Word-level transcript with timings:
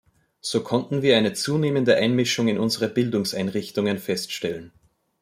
So 0.39 0.63
konnten 0.63 1.03
wir 1.03 1.15
eine 1.15 1.33
zunehmende 1.33 1.95
Einmischung 1.95 2.47
in 2.47 2.57
unsere 2.57 2.87
Bildungseinrichtungen 2.89 3.99
feststellen. 3.99 4.71